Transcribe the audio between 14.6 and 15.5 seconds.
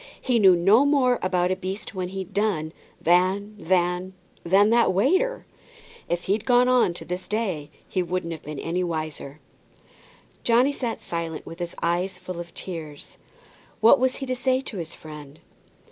to his friend?